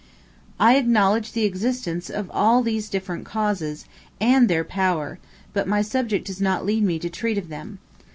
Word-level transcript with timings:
I 0.59 0.77
acknowledge 0.77 1.33
the 1.33 1.45
existence 1.45 2.09
of 2.09 2.31
all 2.33 2.63
these 2.63 2.89
different 2.89 3.23
causes, 3.23 3.85
and 4.19 4.47
their 4.47 4.63
power, 4.63 5.19
but 5.53 5.67
my 5.67 5.83
subject 5.83 6.25
does 6.25 6.41
not 6.41 6.65
lead 6.65 6.83
me 6.83 6.97
to 6.97 7.07
treat 7.11 7.37
of 7.37 7.49
them. 7.49 7.77